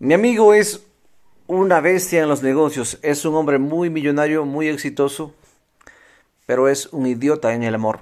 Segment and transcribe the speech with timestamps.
[0.00, 0.86] Mi amigo es
[1.48, 5.34] una bestia en los negocios, es un hombre muy millonario, muy exitoso,
[6.46, 7.98] pero es un idiota en el amor.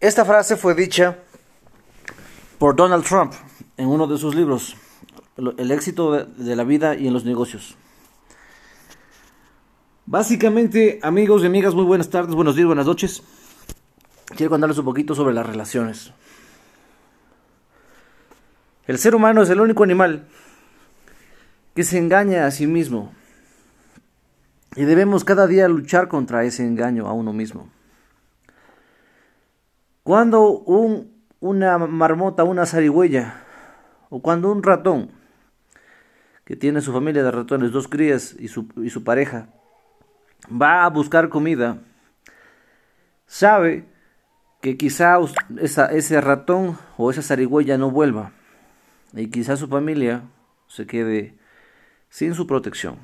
[0.00, 1.18] Esta frase fue dicha
[2.58, 3.32] por Donald Trump
[3.76, 4.76] en uno de sus libros,
[5.36, 7.76] El éxito de la vida y en los negocios.
[10.04, 13.22] Básicamente, amigos y amigas, muy buenas tardes, buenos días, buenas noches.
[14.36, 16.12] Quiero contarles un poquito sobre las relaciones.
[18.86, 20.26] El ser humano es el único animal
[21.74, 23.12] que se engaña a sí mismo.
[24.76, 27.70] Y debemos cada día luchar contra ese engaño a uno mismo.
[30.02, 33.42] Cuando un, una marmota, una zarigüeya,
[34.10, 35.10] o cuando un ratón,
[36.44, 39.48] que tiene su familia de ratones, dos crías y su, y su pareja,
[40.50, 41.78] va a buscar comida,
[43.26, 43.86] sabe
[44.60, 45.18] que quizá
[45.58, 48.32] ese ratón o esa zarigüeya no vuelva
[49.14, 50.22] y quizá su familia
[50.66, 51.34] se quede
[52.08, 52.96] sin su protección.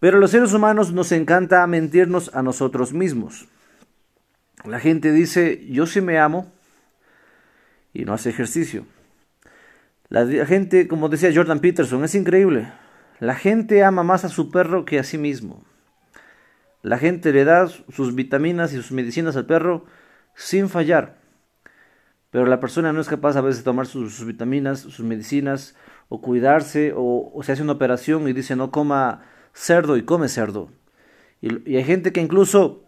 [0.00, 3.48] Pero los seres humanos nos encanta mentirnos a nosotros mismos.
[4.64, 6.52] La gente dice, yo sí me amo
[7.92, 8.86] y no hace ejercicio.
[10.08, 12.72] La gente, como decía Jordan Peterson, es increíble.
[13.20, 15.64] La gente ama más a su perro que a sí mismo.
[16.82, 19.84] La gente le da sus vitaminas y sus medicinas al perro
[20.34, 21.17] sin fallar.
[22.30, 25.74] Pero la persona no es capaz a veces de tomar sus, vitaminas, sus medicinas,
[26.10, 29.22] o cuidarse, o, se hace una operación y dice no coma
[29.54, 30.70] cerdo y come cerdo.
[31.40, 32.84] Y, hay gente que incluso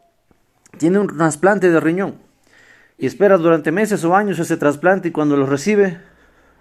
[0.78, 2.16] tiene un trasplante de riñón
[2.98, 5.98] y espera durante meses o años ese trasplante y cuando lo recibe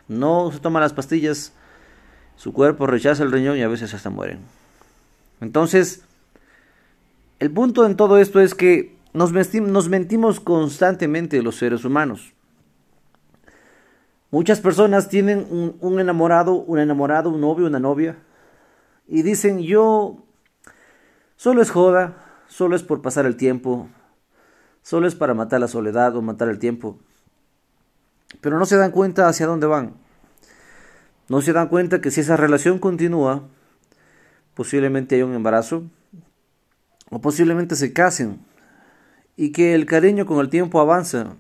[0.08, 1.54] no se toma las pastillas,
[2.36, 4.40] su cuerpo rechaza el riñón y a veces hasta mueren.
[5.42, 6.04] Entonces,
[7.40, 9.32] el punto en todo esto es que nos
[9.90, 12.34] mentimos constantemente los seres humanos.
[14.32, 15.48] Muchas personas tienen
[15.82, 18.18] un, enamorado, un enamorado, un novio, una novia,
[19.08, 20.24] y dicen yo
[21.36, 22.16] solo es joda,
[22.48, 23.90] solo es por pasar el tiempo,
[24.84, 27.00] solo es para matar la soledad o matar el tiempo.
[28.40, 29.96] Pero no se dan cuenta hacia dónde van.
[31.28, 33.48] No se dan cuenta que si esa relación continúa,
[34.54, 35.86] posiblemente hay un embarazo,
[37.10, 38.46] o posiblemente se casen,
[39.36, 41.36] y que el cariño con el tiempo avanza,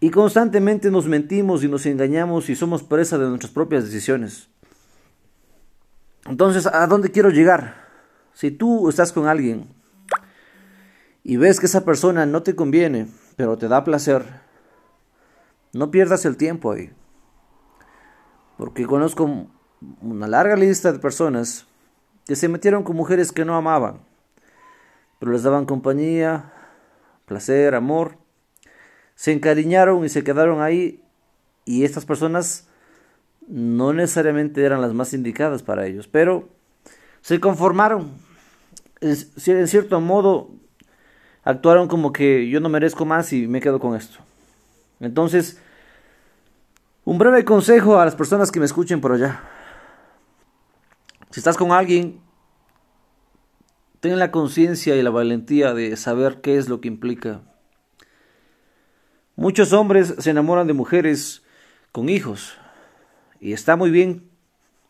[0.00, 4.48] y constantemente nos mentimos y nos engañamos y somos presa de nuestras propias decisiones.
[6.26, 7.86] Entonces, ¿a dónde quiero llegar?
[8.34, 9.68] Si tú estás con alguien
[11.22, 14.24] y ves que esa persona no te conviene, pero te da placer,
[15.72, 16.92] no pierdas el tiempo ahí.
[18.58, 19.48] Porque conozco
[20.00, 21.66] una larga lista de personas
[22.26, 24.00] que se metieron con mujeres que no amaban,
[25.18, 26.52] pero les daban compañía,
[27.24, 28.18] placer, amor,
[29.16, 31.02] se encariñaron y se quedaron ahí
[31.64, 32.68] y estas personas
[33.48, 36.48] no necesariamente eran las más indicadas para ellos, pero
[37.22, 38.12] se conformaron.
[39.00, 40.50] En cierto modo
[41.42, 44.18] actuaron como que yo no merezco más y me quedo con esto.
[45.00, 45.60] Entonces,
[47.04, 49.42] un breve consejo a las personas que me escuchen por allá.
[51.30, 52.20] Si estás con alguien,
[54.00, 57.40] ten la conciencia y la valentía de saber qué es lo que implica
[59.36, 61.42] Muchos hombres se enamoran de mujeres
[61.92, 62.56] con hijos
[63.38, 64.30] y está muy bien,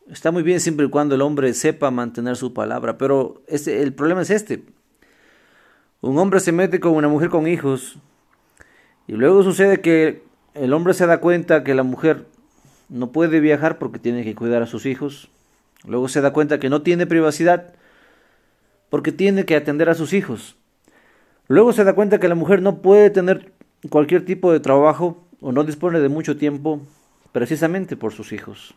[0.09, 3.93] está muy bien siempre y cuando el hombre sepa mantener su palabra, pero este, el
[3.93, 4.63] problema es este.
[5.99, 7.97] Un hombre se mete con una mujer con hijos
[9.05, 12.25] y luego sucede que el hombre se da cuenta que la mujer
[12.87, 15.29] no puede viajar porque tiene que cuidar a sus hijos.
[15.85, 17.73] Luego se da cuenta que no tiene privacidad
[18.89, 20.55] porque tiene que atender a sus hijos.
[21.49, 23.56] Luego se da cuenta que la mujer no puede tener
[23.89, 26.81] cualquier tipo de trabajo o no dispone de mucho tiempo
[27.31, 28.75] precisamente por sus hijos.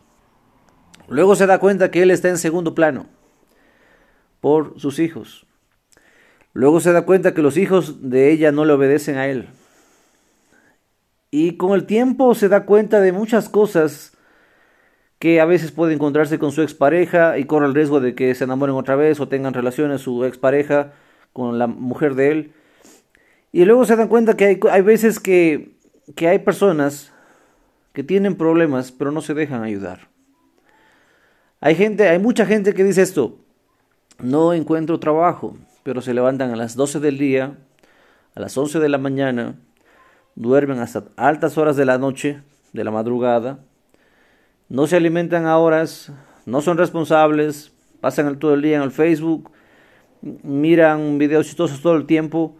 [1.07, 3.07] Luego se da cuenta que él está en segundo plano
[4.39, 5.45] por sus hijos.
[6.53, 9.49] Luego se da cuenta que los hijos de ella no le obedecen a él.
[11.31, 14.17] Y con el tiempo se da cuenta de muchas cosas
[15.17, 18.43] que a veces puede encontrarse con su expareja y corre el riesgo de que se
[18.43, 20.93] enamoren otra vez o tengan relaciones su expareja
[21.31, 22.53] con la mujer de él.
[23.51, 25.75] Y luego se dan cuenta que hay, hay veces que,
[26.15, 27.11] que hay personas
[27.93, 30.07] que tienen problemas pero no se dejan ayudar.
[31.59, 33.37] Hay gente, hay mucha gente que dice esto,
[34.19, 37.57] no encuentro trabajo, pero se levantan a las 12 del día,
[38.33, 39.55] a las 11 de la mañana,
[40.35, 42.41] duermen hasta altas horas de la noche,
[42.73, 43.59] de la madrugada,
[44.69, 46.11] no se alimentan a horas,
[46.45, 49.51] no son responsables, pasan todo el día en el Facebook,
[50.21, 52.55] miran videos chistosos todo el tiempo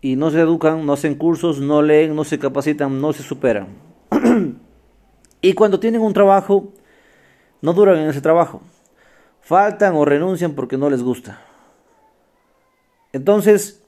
[0.00, 3.68] y no se educan, no hacen cursos, no leen, no se capacitan, no se superan.
[5.42, 6.72] y cuando tienen un trabajo,
[7.60, 8.62] no duran en ese trabajo.
[9.42, 11.40] Faltan o renuncian porque no les gusta.
[13.12, 13.82] Entonces,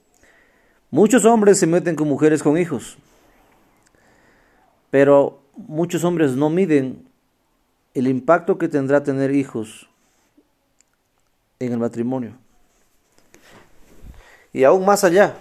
[0.91, 2.97] muchos hombres se meten con mujeres con hijos.
[4.91, 7.07] Pero muchos hombres no miden
[7.93, 9.89] el impacto que tendrá tener hijos
[11.59, 12.33] en el matrimonio.
[14.51, 15.35] Y aún más allá,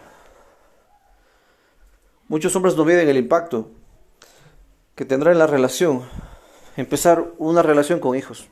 [2.32, 3.68] muchos hombres no miden el impacto
[4.94, 6.02] que tendrá en la relación
[6.78, 8.48] empezar una relación con hijos.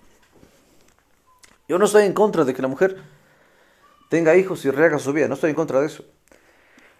[1.67, 2.99] Yo no estoy en contra de que la mujer
[4.11, 6.05] tenga hijos y rehaga su vida, no estoy en contra de eso.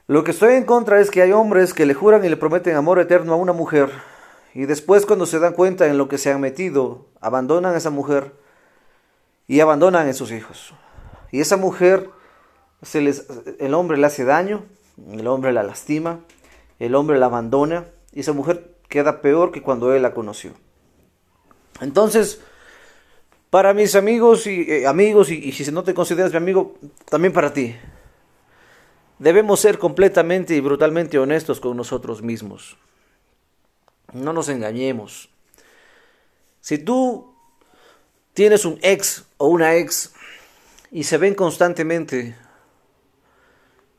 [0.07, 2.75] Lo que estoy en contra es que hay hombres que le juran y le prometen
[2.75, 3.91] amor eterno a una mujer
[4.55, 7.91] y después cuando se dan cuenta en lo que se han metido, abandonan a esa
[7.91, 8.33] mujer
[9.47, 10.73] y abandonan a sus hijos.
[11.31, 12.09] Y esa mujer,
[12.81, 13.27] se les,
[13.59, 14.65] el hombre le hace daño,
[15.13, 16.21] el hombre la lastima,
[16.81, 20.53] el hombre la abandona y esa mujer queda peor que cuando él la conoció.
[21.81, 22.41] Entonces,
[23.51, 26.75] para mis amigos y eh, amigos, y, y si no te consideras mi amigo,
[27.09, 27.77] también para ti,
[29.19, 32.77] debemos ser completamente y brutalmente honestos con nosotros mismos.
[34.13, 35.31] No nos engañemos.
[36.61, 37.35] Si tú
[38.33, 40.13] tienes un ex o una ex
[40.91, 42.37] y se ven constantemente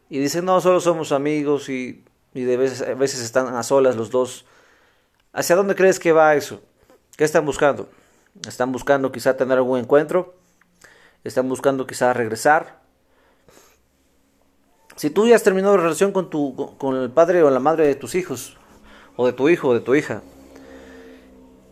[0.09, 4.09] y dicen, no, solo somos amigos y, de veces, a veces están a solas los
[4.09, 4.45] dos,
[5.33, 6.61] ¿hacia dónde crees que va eso?
[7.17, 7.89] ¿Qué están buscando?
[8.47, 10.35] ¿Están buscando quizá tener algún encuentro?
[11.23, 12.81] ¿Están buscando quizá regresar?
[14.95, 17.87] Si tú ya has terminado la relación con, tu, con el padre o la madre
[17.87, 18.57] de tus hijos,
[19.15, 20.21] o de tu hijo o de tu hija.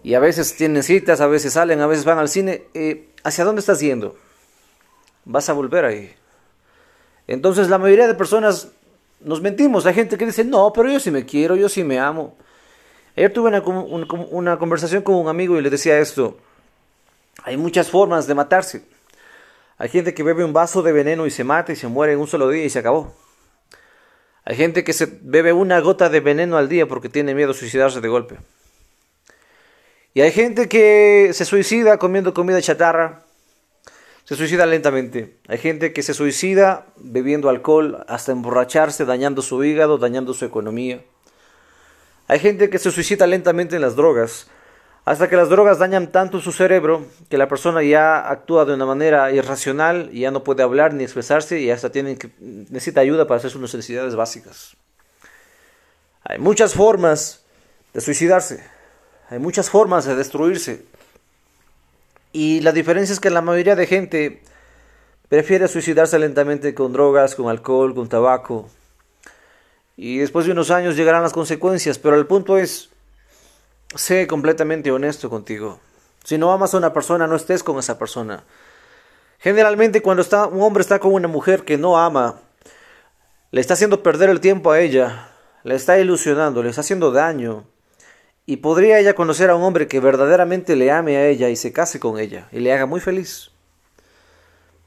[0.04, 2.64] Y a veces tienen citas, a veces salen, a veces van al cine.
[2.74, 4.16] Eh, ¿Hacia dónde estás yendo?
[5.26, 6.14] Vas a volver ahí.
[7.28, 8.70] Entonces la mayoría de personas
[9.22, 9.86] nos mentimos.
[9.86, 12.36] Hay gente que dice, no, pero yo sí me quiero, yo sí me amo.
[13.16, 16.38] Ayer tuve una, conversación con un amigo y le decía esto.
[17.44, 18.84] Hay muchas formas de matarse.
[19.78, 22.20] Hay gente que bebe un vaso de veneno y se mata y se muere en
[22.20, 23.14] un solo día y se acabó.
[24.46, 27.54] Hay gente que se bebe una gota de veneno al día porque tiene miedo a
[27.54, 28.38] suicidarse de golpe.
[30.14, 33.24] Y hay gente que se suicida comiendo comida chatarra.
[34.30, 35.38] Se suicida lentamente.
[35.48, 41.02] Hay gente que se suicida bebiendo alcohol hasta emborracharse, dañando su hígado, dañando su economía.
[42.28, 44.46] Hay gente que se suicida lentamente en las drogas
[45.04, 48.86] hasta que las drogas dañan tanto su cerebro que la persona ya actúa de una
[48.86, 53.26] manera irracional y ya no puede hablar ni expresarse y hasta tiene que, necesita ayuda
[53.26, 54.78] para hacer sus necesidades básicas.
[56.24, 57.46] Hay muchas formas
[57.96, 58.64] de suicidarse,
[59.32, 60.86] hay muchas formas de destruirse.
[62.32, 64.44] Y la diferencia es que la mayoría de gente
[65.30, 68.70] prefiere suicidarse lentamente con drogas, con alcohol, con tabaco.
[69.96, 72.90] Y después de unos años llegarán las consecuencias, pero el punto es
[73.96, 75.80] sé completamente honesto contigo.
[76.24, 78.44] Si no amas a una persona, no estés con esa persona.
[79.40, 82.42] Generalmente cuando está, un hombre está con una mujer que no ama,
[83.52, 85.32] le está haciendo perder el tiempo a ella,
[85.64, 87.66] le está ilusionando, le está haciendo daño.
[88.50, 91.72] Y podría ella conocer a un hombre que verdaderamente le ame a ella y se
[91.72, 93.52] case con ella y le haga muy feliz.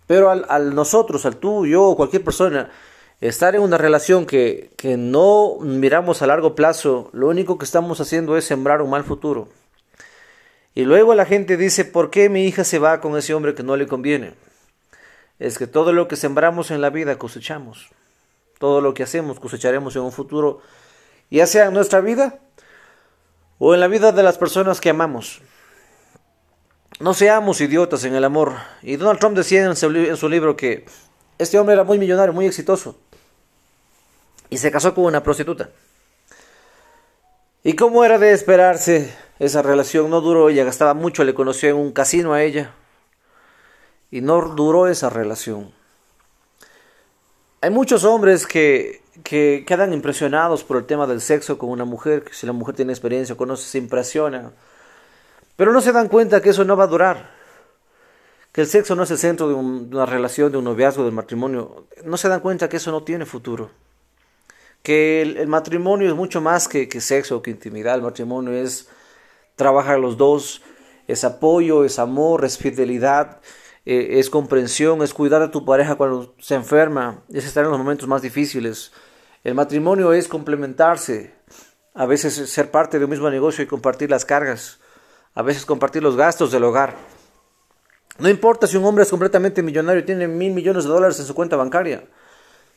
[0.08, 2.72] Pero al, nosotros, al tú, yo o cualquier persona,
[3.20, 8.00] estar en una relación que, que no miramos a largo plazo, lo único que estamos
[8.00, 9.46] haciendo es sembrar un mal futuro.
[10.74, 13.62] Y luego la gente dice, ¿por qué mi hija se va con ese hombre que
[13.62, 14.34] no le conviene?
[15.38, 17.90] Es que todo lo que sembramos en la vida cosechamos.
[18.58, 20.62] Todo lo que hacemos cosecharemos en un futuro,
[21.30, 22.40] ya sea en nuestra vida
[23.64, 25.40] o en la vida de las personas que amamos.
[26.98, 28.54] No seamos idiotas en el amor.
[28.82, 29.76] Y Donald Trump decía en
[30.16, 30.84] su libro que
[31.38, 32.98] este hombre era muy millonario, muy exitoso
[34.50, 35.70] y se casó con una prostituta.
[37.62, 41.76] Y como era de esperarse, esa relación no duró, ella gastaba mucho, le conoció en
[41.76, 42.74] un casino a ella.
[44.10, 45.72] Y no duró esa relación.
[47.62, 52.22] Hay muchos hombres que, que quedan impresionados por el tema del sexo con una mujer,
[52.24, 54.52] que si la mujer tiene experiencia o conoce, se impresiona.
[55.56, 57.30] Pero no se dan cuenta que eso no va a durar.
[58.52, 61.12] Que el sexo no es el centro de, de una relación, de un noviazgo, del
[61.12, 61.86] matrimonio.
[62.04, 63.70] No se dan cuenta que eso no tiene futuro
[64.82, 67.94] que el, matrimonio es mucho más que, que, sexo, que intimidad.
[67.94, 68.88] El matrimonio es
[69.56, 70.62] trabajar los dos,
[71.06, 73.40] es apoyo, es amor, es fidelidad,
[73.84, 77.78] eh, es comprensión, es cuidar a tu pareja cuando se enferma, es estar en los
[77.78, 78.92] momentos más difíciles.
[79.44, 81.34] El matrimonio es complementarse,
[81.94, 84.78] a veces ser parte de un mismo negocio y compartir las cargas,
[85.34, 86.96] a veces compartir los gastos del hogar.
[88.18, 91.26] No importa si un hombre es completamente millonario y tiene mil millones de dólares en
[91.26, 92.04] su cuenta bancaria.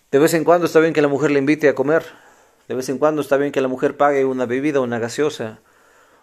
[0.09, 2.05] De vez en cuando está bien que la mujer le invite a comer.
[2.67, 5.59] De vez en cuando está bien que la mujer pague una bebida, una gaseosa.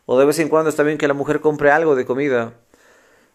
[0.07, 2.55] O de vez en cuando está bien que la mujer compre algo de comida.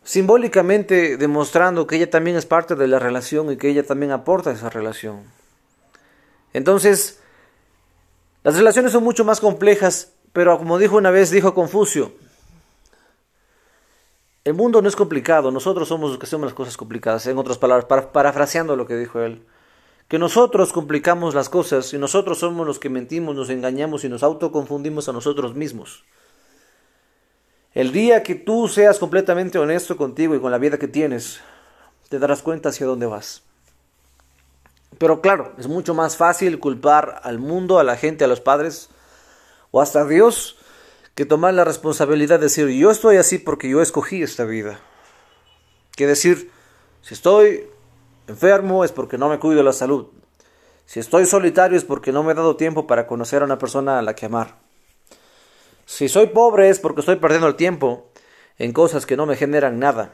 [0.08, 4.52] Simbólicamente demostrando que ella también es parte de la relación y que ella también aporta
[4.52, 5.24] a esa relación.
[6.54, 7.20] Entonces,
[8.42, 12.14] las relaciones son mucho más complejas, pero como dijo una vez, dijo Confucio,
[14.46, 17.28] el mundo no es complicado, nosotros somos los que hacemos las cosas complicadas.
[17.28, 19.46] En otras palabras, parafraseando lo que dijo él,
[20.08, 24.24] que nosotros complicamos las cosas y nosotros somos los que mentimos, nos engañamos y nos
[24.24, 26.06] autoconfundimos a nosotros mismos.
[27.74, 31.42] El día que tú seas completamente honesto contigo y con la vida que tienes,
[32.10, 33.44] te darás cuenta hacia dónde vas.
[34.98, 38.90] Pero claro, es mucho más fácil culpar al mundo, a la gente, a los padres
[39.72, 40.58] o hasta a Dios
[41.14, 44.80] que tomar la responsabilidad de decir yo estoy así porque yo escogí esta vida.
[45.96, 46.52] Que decir,
[47.02, 47.68] si estoy
[48.28, 50.08] enfermo es porque no me cuido la salud.
[50.86, 54.00] Si estoy solitario es porque no me he dado tiempo para conocer a una persona
[54.00, 54.67] a la que amar.
[55.88, 58.12] Si soy pobre es porque estoy perdiendo el tiempo
[58.58, 60.12] en cosas que no me generan nada.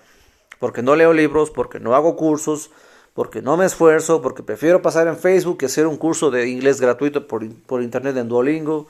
[0.60, 2.70] Porque no leo libros, porque no hago cursos,
[3.16, 6.80] porque no me esfuerzo, porque prefiero pasar en Facebook que hacer un curso de inglés
[6.80, 8.88] gratuito por, por internet en Duolingo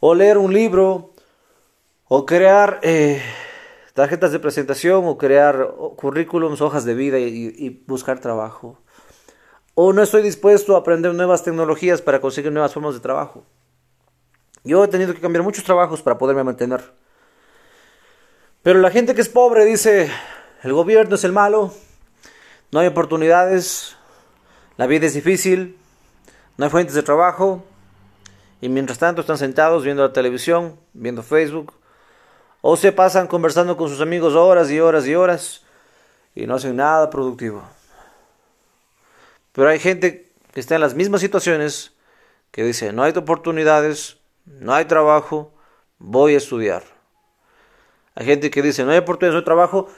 [0.00, 1.12] o leer un libro,
[2.08, 3.22] o crear eh,
[3.94, 8.80] tarjetas de presentación, o crear currículums, hojas de vida y, buscar trabajo.
[9.74, 13.44] O no estoy dispuesto a aprender nuevas tecnologías para conseguir nuevas formas de trabajo.
[14.64, 16.92] Yo he tenido que cambiar muchos trabajos para poderme mantener.
[18.62, 20.10] Pero la gente que es pobre dice,
[20.62, 21.72] el gobierno es el malo,
[22.70, 23.96] no hay oportunidades,
[24.76, 25.78] la vida es difícil,
[26.56, 27.64] no hay fuentes de trabajo,
[28.60, 31.72] y mientras tanto están sentados viendo la televisión, viendo Facebook,
[32.60, 35.62] o se pasan conversando con sus amigos horas y horas y horas
[36.34, 37.62] y no hacen nada productivo.
[39.52, 41.92] Pero hay gente que está en las mismas situaciones
[42.50, 44.17] que dice, no hay oportunidades,
[44.60, 45.52] no hay trabajo,
[45.98, 46.82] voy a estudiar.
[48.14, 49.88] Hay gente que dice, no hay oportunidades, no hay trabajo,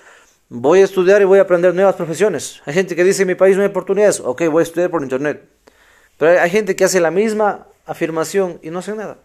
[0.49, 2.61] voy a estudiar y voy a aprender nuevas profesiones.
[2.66, 5.02] Hay gente que dice, en mi país no hay oportunidades, ok, voy a estudiar por
[5.02, 5.49] internet.
[6.19, 9.16] Pero hay gente que hace la misma afirmación y no hace nada.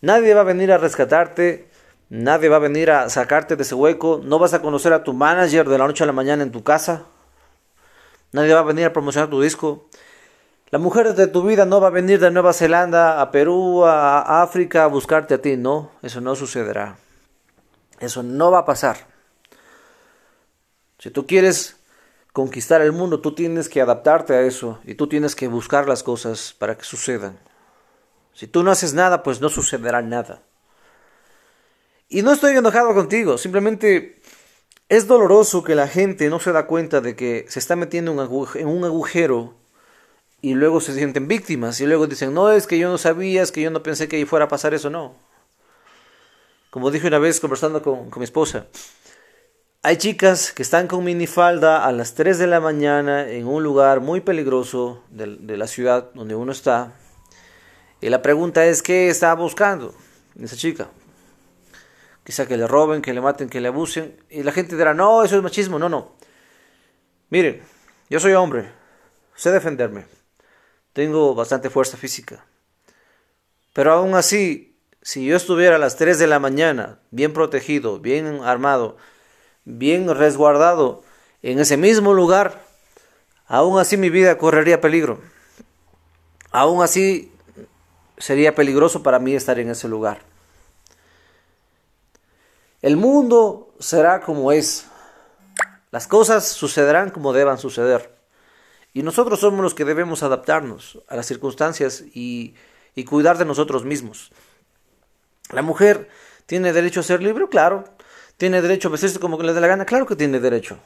[0.00, 1.68] Nadie va a venir a rescatarte,
[2.08, 5.12] nadie va a venir a sacarte de ese hueco, no vas a conocer a tu
[5.12, 7.06] manager de la noche a la mañana en tu casa,
[8.30, 9.88] nadie va a venir a promocionar tu disco.
[10.70, 14.42] La mujer de tu vida no va a venir de Nueva Zelanda a Perú, a
[14.42, 16.98] África a buscarte a ti, no, eso no sucederá.
[18.00, 18.98] Eso no va a pasar.
[20.98, 21.76] Si tú quieres
[22.34, 26.02] conquistar el mundo, tú tienes que adaptarte a eso y tú tienes que buscar las
[26.02, 27.38] cosas para que sucedan.
[28.34, 30.42] Si tú no haces nada, pues no sucederá nada.
[32.10, 34.20] Y no estoy enojado contigo, simplemente
[34.90, 38.12] es doloroso que la gente no se da cuenta de que se está metiendo
[38.54, 39.54] en un agujero
[40.40, 43.52] y luego se sienten víctimas y luego dicen, no, es que yo no sabía, es
[43.52, 45.16] que yo no pensé que ahí fuera a pasar eso, no.
[46.70, 48.66] Como dije una vez conversando con, con mi esposa,
[49.80, 54.00] hay chicas que están con minifalda a las 3 de la mañana en un lugar
[54.00, 56.92] muy peligroso de, la ciudad donde uno está.
[58.00, 59.94] Y la pregunta es, ¿qué está buscando
[60.38, 60.88] esa chica?
[62.24, 64.16] Quizá que le roben, que le maten, que le abusen.
[64.28, 65.78] Y la gente dirá, no, eso es machismo.
[65.78, 66.16] No, no.
[67.30, 67.62] Miren,
[68.10, 68.70] yo soy hombre,
[69.36, 70.17] sé defenderme.
[70.92, 72.44] Tengo bastante fuerza física.
[73.72, 78.42] Pero aún así, si yo estuviera a las 3 de la mañana, bien protegido, bien
[78.42, 78.96] armado,
[79.64, 81.02] bien resguardado
[81.42, 82.60] en ese mismo lugar,
[83.46, 85.20] aún así mi vida correría peligro.
[86.50, 87.32] Aún así
[88.16, 90.20] sería peligroso para mí estar en ese lugar.
[92.82, 94.86] El mundo será como es.
[95.90, 98.17] Las cosas sucederán como deban suceder.
[98.92, 102.54] Y nosotros somos los que debemos adaptarnos a las circunstancias y,
[103.06, 104.32] cuidar de nosotros mismos.
[105.50, 106.08] La mujer
[106.46, 107.84] tiene derecho a ser libre, claro,
[108.38, 109.84] ¿Tiene derecho a vestirse como le dé la gana?
[109.84, 110.78] Claro que tiene derecho.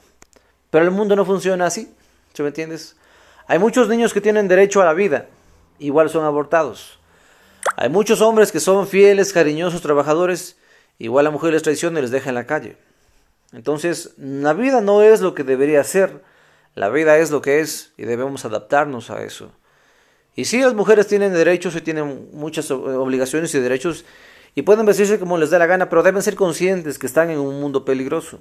[0.70, 1.94] Pero el mundo no funciona así.
[2.32, 2.96] ¿Se me entiendes?
[3.46, 5.26] Hay muchos niños que tienen derecho a la vida.
[5.78, 6.98] Igual son abortados.
[7.76, 10.56] Hay muchos hombres que son fieles, cariñosos, trabajadores.
[10.98, 12.78] Igual la mujer les traiciona y les deja en la calle.
[13.52, 16.22] Entonces, la vida no es lo que debería ser.
[16.74, 19.52] La vida es lo que es y debemos adaptarnos a eso.
[20.34, 24.04] Y sí, las mujeres tienen derechos y tienen muchas obligaciones y derechos
[24.54, 27.38] y pueden vestirse como les dé la gana, pero deben ser conscientes que están en
[27.38, 28.40] un mundo peligroso.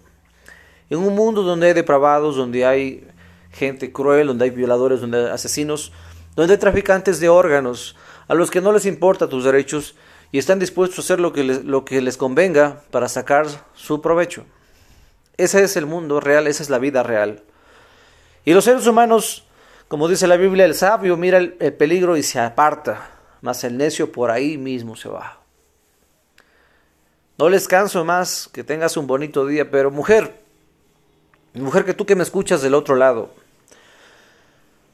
[0.90, 3.08] En un mundo donde hay depravados, donde hay
[3.52, 5.92] gente cruel, donde hay violadores, donde hay asesinos,
[6.36, 7.96] donde hay traficantes de órganos,
[8.28, 9.96] a los que no les importa tus derechos
[10.32, 14.02] y están dispuestos a hacer lo que les, lo que les convenga para sacar su
[14.02, 14.46] provecho.
[15.36, 17.44] Ese es el mundo real, esa es la vida real.
[18.46, 19.46] Y los seres humanos
[19.88, 23.78] Como dice la Biblia, el sabio mira el, el peligro y se aparta, mas el
[23.78, 25.42] necio por ahí mismo se va.
[27.38, 30.40] No les canso más, que tengas un bonito día, pero mujer,
[31.56, 33.32] mujer que tú que me escuchas del otro lado,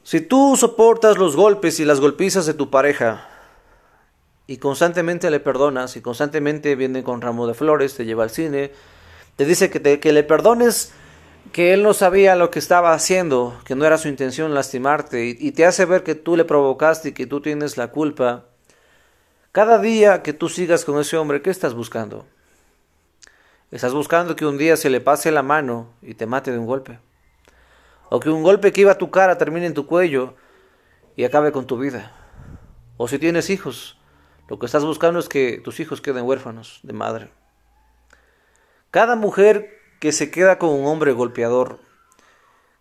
[0.02, 3.28] si tú soportas los golpes y las golpizas de tu pareja
[4.46, 8.72] y constantemente le perdonas y constantemente viene con ramo de flores, te lleva al cine,
[9.36, 10.92] te dice que, te, que le perdones
[11.52, 15.52] que él no sabía lo que estaba haciendo, que no era su intención lastimarte y,
[15.52, 18.46] te hace ver que tú le provocaste y que tú tienes la culpa.
[19.52, 22.26] Cada día que tú sigas con ese hombre, ¿qué estás buscando?
[23.70, 26.66] Estás buscando que un día se le pase la mano y te mate de un
[26.66, 26.98] golpe.
[28.10, 30.34] O que un golpe que iba a tu cara termine en tu cuello
[31.16, 32.12] y acabe con tu vida.
[32.96, 33.98] O si tienes hijos,
[34.48, 37.30] lo que estás buscando es que tus hijos queden huérfanos de madre.
[38.90, 41.80] Cada mujer que se queda con un hombre golpeador,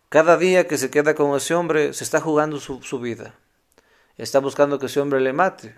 [0.10, 3.36] cada día que se queda con ese hombre, se está jugando su, su vida.
[4.18, 5.76] Está buscando que ese hombre le mate.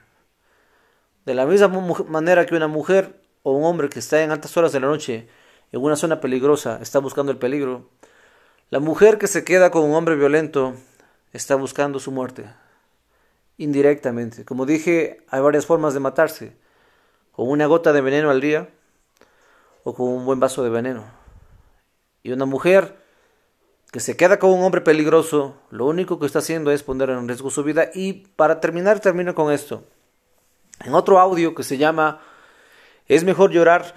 [1.25, 1.67] De la misma
[2.08, 5.27] manera que una mujer o un hombre que está en altas horas de la noche
[5.72, 7.89] en una zona peligrosa está buscando el peligro,
[8.69, 10.75] la mujer que se queda con un hombre violento
[11.34, 12.46] está buscando su muerte,
[13.58, 14.46] indirectamente.
[14.46, 16.55] Como dije, hay varias formas de matarse,
[17.31, 18.69] con una gota de veneno al día
[19.84, 21.19] o con un buen vaso de veneno.
[22.24, 22.98] Y una mujer
[23.92, 27.28] que se queda con un hombre peligroso, lo único que está haciendo es poner en
[27.28, 27.90] riesgo su vida.
[27.94, 29.84] Y para terminar, termino con esto.
[30.86, 32.22] En otro audio que se llama
[33.08, 33.96] Es mejor llorar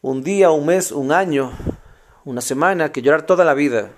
[0.00, 1.52] un día, un mes, un año,
[2.24, 3.90] una semana, que llorar toda la vida.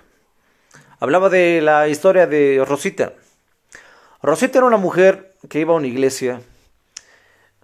[0.99, 3.13] Hablaba de la historia de Rosita.
[4.21, 6.41] Rosita era una mujer que iba a una iglesia,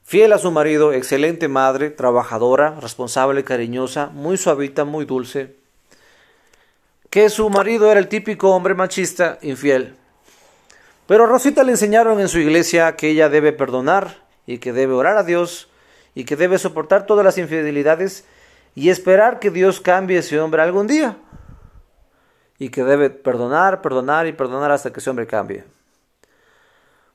[0.03, 5.62] fiel a su marido, excelente madre, trabajadora, responsable, cariñosa, muy suavita, muy dulce.
[7.13, 9.96] Que su marido era el típico hombre machista, infiel.
[11.05, 14.93] Pero a Rosita le enseñaron en su iglesia que ella debe perdonar y que debe
[14.93, 15.70] orar a Dios
[16.15, 18.25] y que debe soportar todas las infidelidades
[18.73, 21.15] y esperar que Dios cambie a ese hombre algún día
[22.58, 25.65] y que debe perdonar, perdonar y perdonar hasta que ese hombre cambie.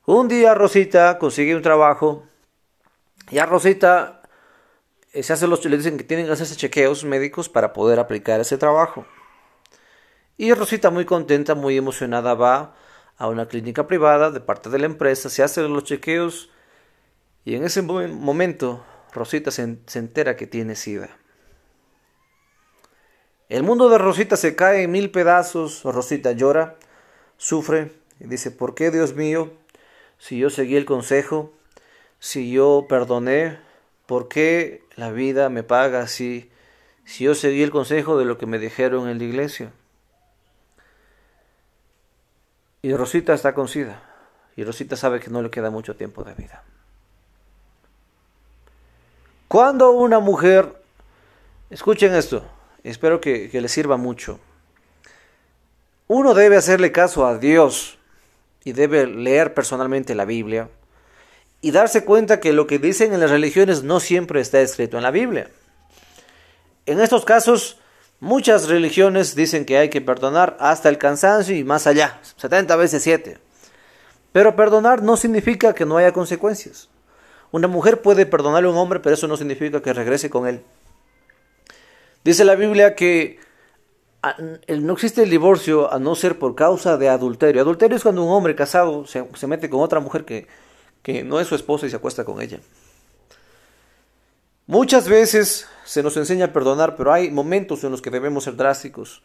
[0.06, 2.22] Un día Rosita consigue un trabajo
[3.32, 4.22] y a Rosita
[5.12, 8.38] eh, se hace los, le dicen que tienen que hacerse chequeos médicos para poder aplicar
[8.38, 9.04] ese trabajo.
[10.40, 12.76] Y Rosita muy contenta, muy emocionada va
[13.16, 16.48] a una clínica privada de parte de la empresa, se hace los chequeos
[17.44, 21.10] y en ese momento Rosita se, se entera que tiene sida.
[23.48, 25.82] El mundo de Rosita se cae en mil pedazos.
[25.82, 26.76] Rosita llora,
[27.36, 29.50] sufre y dice, ¿por qué Dios mío?
[30.18, 31.52] Si yo seguí el consejo,
[32.20, 33.58] si yo perdoné,
[34.06, 36.48] ¿por qué la vida me paga así?
[37.04, 39.72] Si yo seguí el consejo de lo que me dijeron en la iglesia.
[42.88, 44.00] Y Rosita está con sida.
[44.56, 46.64] Y Rosita sabe que no le queda mucho tiempo de vida.
[49.46, 50.74] Cuando una mujer,
[51.68, 52.42] escuchen esto,
[52.82, 54.40] Espero que, que les sirva mucho.
[56.06, 57.98] Uno debe hacerle caso a Dios
[58.64, 60.70] y debe leer personalmente la Biblia
[61.60, 65.02] y darse cuenta que lo que dicen en las religiones no siempre está escrito en
[65.02, 65.50] la Biblia.
[66.86, 67.77] En estos casos,
[68.20, 73.02] muchas religiones dicen que hay que perdonar hasta el cansancio y más allá, 70 veces
[73.02, 73.38] 7.
[74.32, 76.88] Pero perdonar no significa que no haya consecuencias.
[77.50, 80.62] Una mujer puede perdonarle a un hombre, pero eso no significa que regrese con él.
[82.24, 83.38] Dice la Biblia que
[84.68, 87.62] no existe el divorcio a no ser por causa de adulterio.
[87.62, 91.54] Adulterio es cuando un hombre casado se, mete con otra mujer que no es su
[91.54, 92.58] esposa y se acuesta con ella.
[94.68, 98.54] Muchas veces se nos enseña a perdonar, pero hay momentos en los que debemos ser
[98.54, 99.22] drásticos.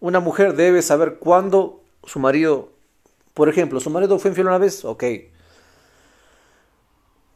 [0.00, 2.72] Una mujer debe saber cuándo su marido,
[3.32, 5.04] por ejemplo, su marido fue infiel una vez, ok,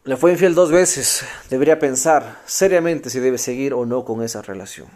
[0.02, 4.42] le fue infiel dos veces, debería pensar seriamente si debe seguir o no con esa
[4.42, 4.88] relación.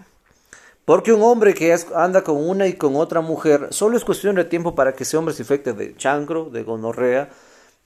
[0.85, 4.45] Porque un hombre que anda con una y con otra mujer, solo es cuestión de
[4.45, 7.31] tiempo para que ese hombre se infecte de chancro, de gonorrea,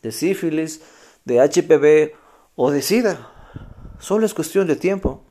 [0.00, 0.80] de sífilis,
[1.26, 2.16] de HPV
[2.56, 3.37] o de SIDA.
[3.98, 5.22] Solo es cuestión de tiempo.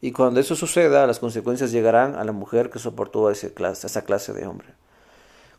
[0.00, 4.02] Y cuando eso suceda, las consecuencias llegarán a la mujer que soportó a, clase, esa
[4.02, 4.68] clase de hombre.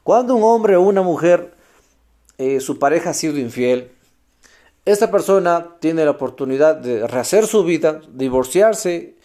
[0.04, 1.54] Cuando un hombre o una mujer,
[2.38, 3.92] eh, su pareja ha sido infiel,
[4.86, 9.16] esta persona tiene la oportunidad de rehacer su vida, divorciarse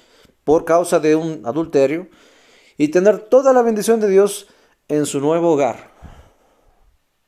[0.43, 2.09] por causa de un adulterio
[2.77, 4.49] y tener toda la bendición de Dios
[4.89, 5.93] en su nuevo hogar.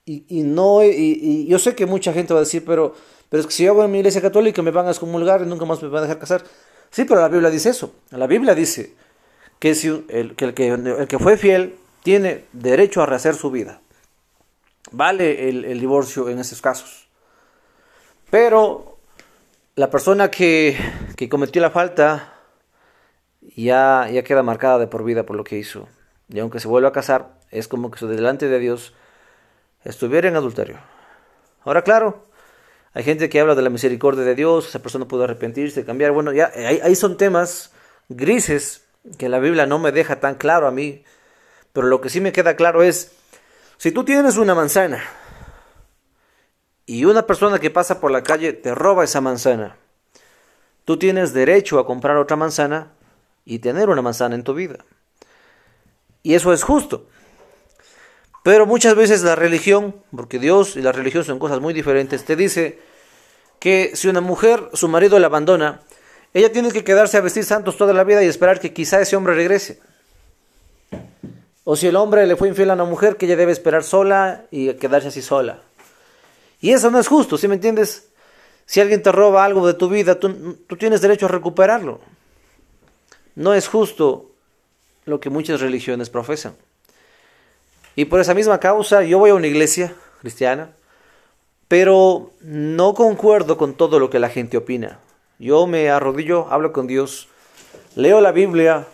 [0.06, 2.94] Y, no, y, yo sé que mucha gente va a decir, pero,
[3.28, 5.46] pero es que si yo voy a mi iglesia católica me van a excomulgar y
[5.46, 6.44] nunca más me van a dejar casar.
[6.90, 7.94] Sí, pero la Biblia dice eso.
[8.10, 8.94] La Biblia dice
[9.58, 13.50] que, si el, que, el, que, el que fue fiel tiene derecho a rehacer su
[13.50, 13.80] vida.
[14.92, 17.08] vale el, divorcio en esos casos.
[18.30, 18.98] Pero
[19.74, 20.76] la persona que,
[21.16, 22.34] que cometió la falta
[23.56, 25.88] ya, ya queda marcada de por vida por lo que hizo.
[26.28, 28.94] Y aunque se vuelva a casar, es como que su delante de Dios
[29.82, 30.78] estuviera en adulterio.
[31.64, 32.26] Ahora, claro,
[32.94, 36.12] hay gente que habla de la misericordia de Dios, esa persona puede arrepentirse, cambiar.
[36.12, 37.72] Bueno, ya ahí son temas
[38.08, 38.84] grises
[39.18, 41.04] que la Biblia no me deja tan claro a mí.
[41.72, 43.12] Pero lo que sí me queda claro es,
[43.76, 45.02] si tú tienes una manzana
[46.86, 49.76] y una persona que pasa por la calle te roba esa manzana,
[50.84, 52.92] tú tienes derecho a comprar otra manzana
[53.44, 54.84] y tener una manzana en tu vida.
[56.22, 57.08] Y eso es justo.
[58.44, 62.36] Pero muchas veces la religión, porque Dios y la religión son cosas muy diferentes, te
[62.36, 62.78] dice
[63.58, 65.80] que si una mujer, su marido la abandona,
[66.34, 69.16] ella tiene que quedarse a vestir santos toda la vida y esperar que quizá ese
[69.16, 69.80] hombre regrese.
[71.64, 74.44] O si el hombre le fue infiel a una mujer, que ella debe esperar sola
[74.50, 75.62] y quedarse así sola.
[76.60, 78.08] Y eso no es justo, ¿sí me entiendes?
[78.66, 81.98] Si alguien te roba algo de tu vida, tú, tú tienes derecho a recuperarlo.
[83.36, 84.32] No es justo
[85.06, 86.56] lo que muchas religiones profesan.
[87.96, 90.70] Y por esa misma causa yo voy a una iglesia cristiana,
[91.68, 94.98] pero no concuerdo con todo lo que la gente opina.
[95.38, 97.28] Yo me arrodillo, hablo con Dios,
[97.94, 98.86] leo la Biblia,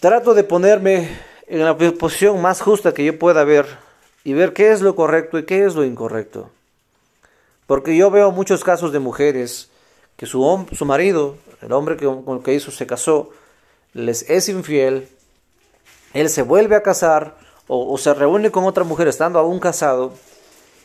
[0.00, 1.08] trato de ponerme
[1.46, 3.66] en la posición más justa que yo pueda ver
[4.24, 6.50] y ver qué es lo correcto y qué es lo incorrecto.
[7.66, 9.70] Porque yo veo muchos casos de mujeres
[10.16, 13.30] que su, su marido, el hombre que, con el que hizo se casó,
[13.92, 15.08] les es infiel,
[16.14, 17.36] él se vuelve a casar,
[17.68, 20.14] o, se reúne con otra mujer estando aún casado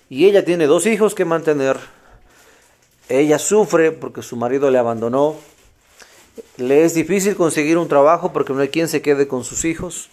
[0.10, 1.78] y ella tiene dos hijos que mantener,
[3.10, 5.36] ella sufre porque su marido le abandonó,
[6.58, 10.10] le es difícil conseguir un trabajo porque no hay quien se quede con sus hijos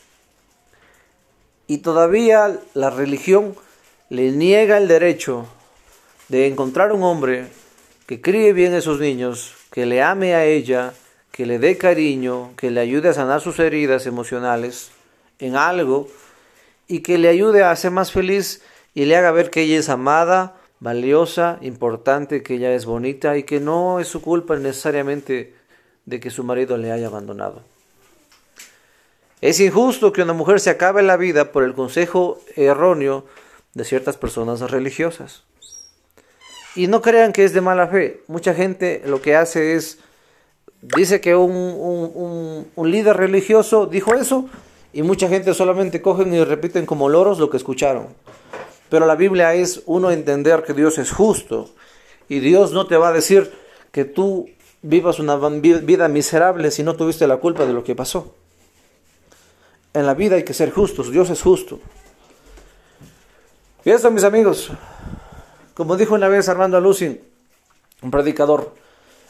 [1.67, 3.55] y todavía la religión
[4.09, 5.47] le niega el derecho
[6.29, 7.47] de encontrar un hombre
[8.07, 10.95] que críe bien a esos niños, que le ame a ella,
[11.31, 14.91] que le dé cariño, que le ayude a sanar sus heridas emocionales
[15.39, 16.09] en algo
[16.91, 18.63] y que le ayude a ser más feliz
[18.95, 23.45] y le haga ver que ella es amada, valiosa, importante, que ella es bonita y
[23.45, 25.55] que no es su culpa necesariamente
[26.05, 27.63] de que su marido le haya abandonado.
[29.41, 33.25] Es injusto que una mujer se acabe la vida por el consejo erróneo
[33.75, 35.45] de ciertas personas religiosas.
[36.75, 38.25] Y no crean que es de mala fe.
[38.27, 39.99] Mucha gente lo que hace es,
[40.83, 44.51] dice que un, un, un líder religioso dijo eso
[44.93, 48.09] y mucha gente solamente cogen y repiten como loros lo que escucharon.
[48.89, 51.71] Pero la Biblia es uno entender que Dios es justo
[52.29, 53.53] y Dios no te va a decir
[53.93, 54.49] que tú
[54.83, 58.35] vivas una vida miserable si no tuviste la culpa de lo que pasó.
[59.93, 61.81] En la vida hay que ser justos, Dios es justo.
[63.85, 64.71] Y esto, mis amigos,
[65.75, 67.21] como dijo una vez Armando Alucin,
[68.03, 68.75] un predicador,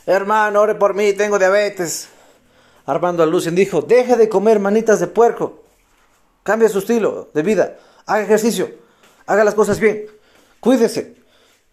[0.07, 2.09] hermano, ore por mí, tengo diabetes.
[2.87, 5.63] Armando Alucin dijo, deje de comer manitas de puerco,
[6.43, 8.71] cambie su estilo de vida, haga ejercicio,
[9.27, 10.07] haga las cosas bien,
[10.61, 11.17] cuídese,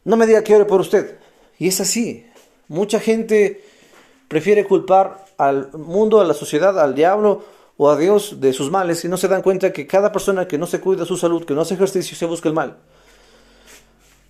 [0.04, 1.18] no me diga que ore por usted.
[1.60, 2.26] Y es así,
[2.68, 3.64] mucha gente
[4.28, 7.44] prefiere culpar al mundo, a la sociedad, al diablo
[7.78, 10.58] o a Dios de sus males y no se dan cuenta que cada persona que
[10.58, 12.78] no se cuida su salud, que no hace ejercicio, se busca el mal.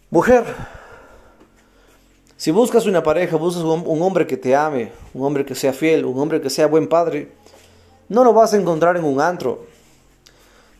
[0.09, 0.45] Mujer,
[2.37, 6.05] si buscas una pareja, buscas un, hombre que te ame, un hombre que sea fiel,
[6.05, 7.31] un hombre que sea buen padre,
[8.09, 9.65] no lo vas a encontrar en un antro,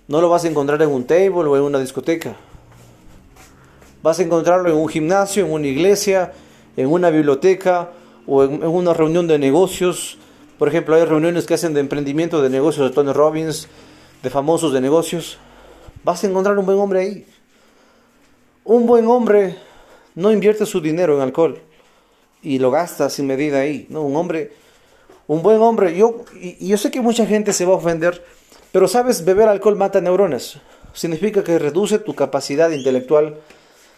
[0.07, 2.35] no lo vas a encontrar en un table o en una discoteca.
[4.03, 6.31] Vas a encontrarlo en un gimnasio, en una iglesia,
[6.77, 7.89] en una biblioteca
[8.27, 10.19] o en, una reunión de negocios.
[10.59, 13.67] Por ejemplo, hay reuniones que hacen de emprendimiento de negocios de Tony Robbins,
[14.21, 15.39] de famosos de negocios.
[16.03, 17.25] Vas a encontrar un buen hombre ahí.
[18.63, 19.57] Un buen hombre
[20.17, 21.59] no invierte su dinero en alcohol
[22.41, 23.85] y lo gasta sin medida ahí.
[23.89, 24.51] No, un hombre,
[25.27, 25.95] un buen hombre.
[25.95, 28.25] Yo, y, yo sé que mucha gente se va a ofender,
[28.71, 30.59] pero sabes, beber alcohol mata neuronas.
[30.93, 33.37] Significa que reduce tu capacidad intelectual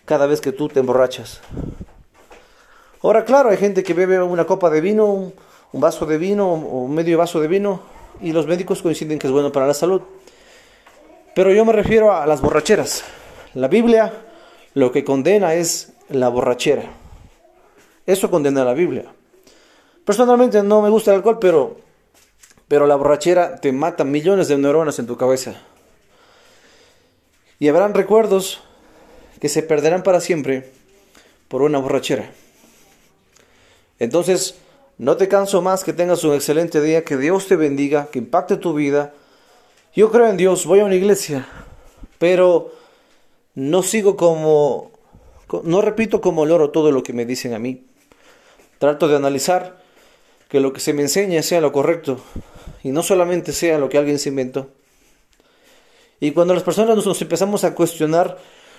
[0.04, 1.40] cada vez que tú te emborrachas.
[3.02, 5.34] Ahora, claro, hay gente que bebe una copa de vino, un,
[5.72, 7.82] un vaso de vino o medio vaso de vino
[8.22, 10.02] y los médicos coinciden que es bueno para la salud.
[11.34, 13.06] Pero yo me refiero a las borracheras.
[13.54, 14.12] La Biblia
[14.74, 16.92] lo que condena es la borrachera.
[18.06, 19.06] Eso condena la Biblia.
[20.06, 21.78] Personalmente no me gusta el alcohol, pero,
[22.68, 25.62] pero la borrachera te mata millones de neuronas en tu cabeza.
[27.60, 28.62] Y habrán recuerdos
[29.40, 30.72] que se perderán para siempre
[31.48, 32.32] por una borrachera.
[34.00, 34.56] Entonces,
[34.98, 38.58] no te canso más que tengas un excelente día, que Dios te bendiga, que impacte
[38.58, 39.14] tu vida.
[39.94, 41.48] Yo creo en Dios, voy a una iglesia,
[42.18, 42.74] pero
[43.56, 44.92] no sigo como,
[45.64, 47.86] no repito como loro todo lo que me dicen a mí.
[48.78, 49.82] Trato de analizar
[50.48, 52.20] que lo que se me enseña sea lo correcto
[52.84, 54.70] y no solamente sea lo que alguien se inventó.
[56.20, 58.38] Y cuando las personas nos empezamos a cuestionar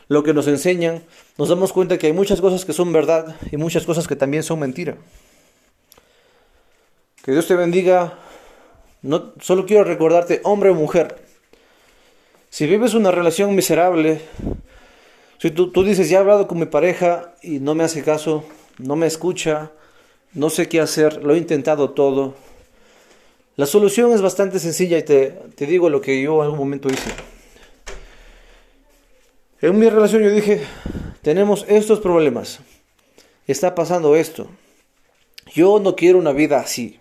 [0.09, 1.05] lo que nos enseñan,
[1.39, 4.43] nos damos cuenta que hay muchas cosas que son verdad y muchas cosas que también
[4.43, 4.97] son mentira.
[7.23, 8.19] Que Dios te bendiga.
[9.03, 11.17] No, solo quiero recordarte, hombre o mujer,
[12.51, 14.21] si vives una relación miserable,
[15.41, 18.45] si tú, tú dices, ya he hablado con mi pareja y no me hace caso,
[18.77, 19.71] no me escucha,
[20.35, 22.35] no sé qué hacer, lo he intentado todo,
[23.57, 26.91] la solución es bastante sencilla y te, te digo lo que yo en algún momento
[26.91, 27.11] hice.
[29.63, 30.63] En mi relación yo dije,
[31.23, 32.61] tenemos estos problemas,
[33.47, 34.47] está pasando esto,
[35.55, 37.01] yo no quiero una vida así.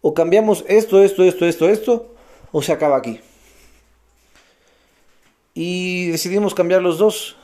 [0.00, 2.14] O cambiamos esto, esto, esto, esto, esto,
[2.50, 3.20] o se acaba aquí.
[5.54, 7.36] Y decidimos cambiar los dos.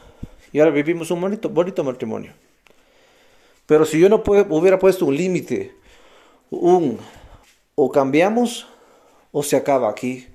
[0.52, 2.32] Y ahora vivimos un bonito, bonito matrimonio.
[3.66, 5.74] Pero si yo no hubiera puesto un límite,
[6.50, 6.98] un
[7.74, 8.66] o cambiamos
[9.30, 10.26] o se acaba aquí,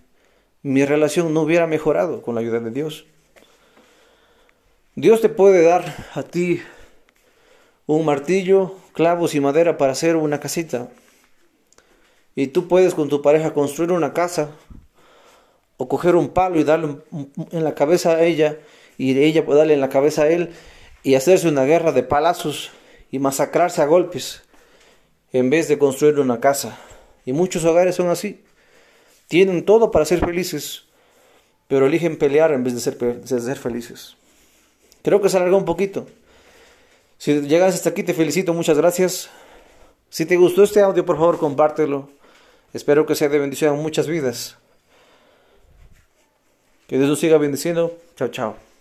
[0.62, 3.06] mi relación no hubiera mejorado con la ayuda de Dios.
[4.96, 5.84] Dios te puede dar
[6.14, 6.62] a ti
[7.88, 10.90] un martillo, clavos y madera para hacer una casita.
[12.36, 14.52] Y tú puedes con tu pareja construir una casa
[15.84, 16.96] o coger un palo y darle
[17.52, 18.58] en la cabeza a ella
[18.98, 20.52] y ella puede darle en la cabeza a él
[21.04, 22.72] y hacerse una guerra de palazos
[23.12, 24.44] y masacrarse a golpes
[25.34, 26.80] en vez de construir una casa.
[27.26, 28.46] Y muchos hogares son así.
[29.28, 30.86] Tienen todo para ser felices,
[31.68, 34.16] pero eligen pelear en vez de ser, de ser felices.
[35.02, 36.08] Creo que se alargó un poquito.
[37.18, 39.30] Si llegas hasta aquí, te felicito, muchas gracias.
[40.10, 42.10] Si te gustó este audio, por favor, compártelo.
[42.72, 44.63] Espero que sea de bendición a muchas vidas.
[46.94, 47.92] Que Dios nos siga bendiciendo.
[48.16, 48.73] Chao, chao.